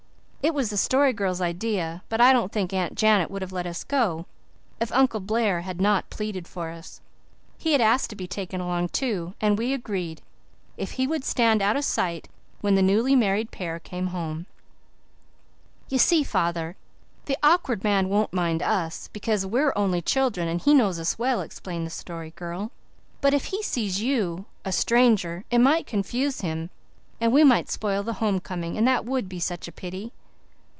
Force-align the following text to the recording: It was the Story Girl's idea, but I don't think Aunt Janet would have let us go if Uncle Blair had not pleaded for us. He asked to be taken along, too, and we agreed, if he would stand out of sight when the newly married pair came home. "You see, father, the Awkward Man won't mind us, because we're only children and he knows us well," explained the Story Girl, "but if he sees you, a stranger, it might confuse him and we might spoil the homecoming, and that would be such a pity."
It 0.43 0.55
was 0.55 0.71
the 0.71 0.75
Story 0.77 1.13
Girl's 1.13 1.39
idea, 1.39 2.01
but 2.09 2.19
I 2.19 2.33
don't 2.33 2.51
think 2.51 2.73
Aunt 2.73 2.95
Janet 2.95 3.29
would 3.29 3.43
have 3.43 3.51
let 3.51 3.67
us 3.67 3.83
go 3.83 4.25
if 4.79 4.91
Uncle 4.91 5.19
Blair 5.19 5.61
had 5.61 5.79
not 5.79 6.09
pleaded 6.09 6.47
for 6.47 6.71
us. 6.71 6.99
He 7.59 7.75
asked 7.75 8.09
to 8.09 8.15
be 8.15 8.25
taken 8.27 8.59
along, 8.59 8.89
too, 8.89 9.35
and 9.39 9.55
we 9.55 9.71
agreed, 9.71 10.19
if 10.77 10.93
he 10.93 11.05
would 11.05 11.23
stand 11.23 11.61
out 11.61 11.77
of 11.77 11.85
sight 11.85 12.27
when 12.59 12.73
the 12.73 12.81
newly 12.81 13.15
married 13.15 13.51
pair 13.51 13.77
came 13.79 14.07
home. 14.07 14.47
"You 15.89 15.99
see, 15.99 16.23
father, 16.23 16.75
the 17.25 17.37
Awkward 17.43 17.83
Man 17.83 18.09
won't 18.09 18.33
mind 18.33 18.63
us, 18.63 19.09
because 19.13 19.45
we're 19.45 19.73
only 19.75 20.01
children 20.01 20.47
and 20.47 20.59
he 20.59 20.73
knows 20.73 20.97
us 20.99 21.19
well," 21.19 21.41
explained 21.41 21.85
the 21.85 21.91
Story 21.91 22.31
Girl, 22.35 22.71
"but 23.21 23.35
if 23.35 23.45
he 23.45 23.61
sees 23.61 24.01
you, 24.01 24.45
a 24.65 24.71
stranger, 24.71 25.45
it 25.51 25.59
might 25.59 25.85
confuse 25.85 26.41
him 26.41 26.71
and 27.21 27.31
we 27.31 27.43
might 27.43 27.69
spoil 27.69 28.01
the 28.01 28.13
homecoming, 28.13 28.75
and 28.75 28.87
that 28.87 29.05
would 29.05 29.29
be 29.29 29.39
such 29.39 29.67
a 29.67 29.71
pity." 29.71 30.11